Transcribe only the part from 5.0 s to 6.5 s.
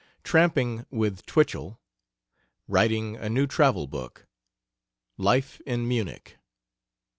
LIFE IN MUNICH.